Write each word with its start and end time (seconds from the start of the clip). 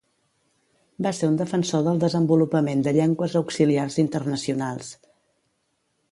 Va 1.07 1.11
ser 1.17 1.27
un 1.31 1.35
defensor 1.41 1.83
del 1.87 2.01
desenvolupament 2.03 2.81
de 2.87 2.93
llengües 2.97 3.35
auxiliars 3.41 3.99
internacionals. 4.05 4.89